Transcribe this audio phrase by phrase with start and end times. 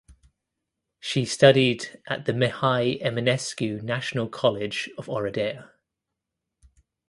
[0.99, 5.73] She studied at the Mihai Eminescu National College of Oradea.